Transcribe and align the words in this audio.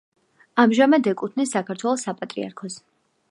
ამჟამად 0.63 1.09
ეკუთვნის 1.11 1.53
საქართველოს 1.57 2.07
საპატრიარქოს. 2.09 2.79